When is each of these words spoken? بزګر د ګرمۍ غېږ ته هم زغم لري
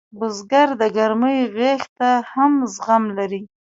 بزګر 0.19 0.69
د 0.81 0.83
ګرمۍ 0.95 1.37
غېږ 1.55 1.81
ته 1.97 2.09
هم 2.31 2.53
زغم 2.73 3.03
لري 3.17 3.41